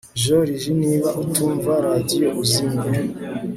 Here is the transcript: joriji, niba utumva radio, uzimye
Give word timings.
joriji, 0.23 0.71
niba 0.81 1.09
utumva 1.21 1.71
radio, 1.87 2.27
uzimye 2.43 2.89